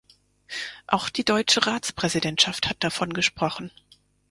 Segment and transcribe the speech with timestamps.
[0.87, 3.69] Auch die deutsche Ratspräsidentschaft hat davon gesprochen.